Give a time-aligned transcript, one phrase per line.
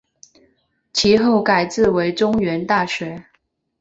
[0.93, 3.23] 其后改制为中原大学。